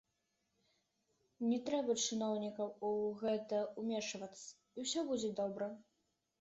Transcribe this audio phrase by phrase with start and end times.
[1.51, 4.45] Не трэба чыноўнікам у гэта ўмешвацца,
[4.77, 5.73] і ўсё будзе добра.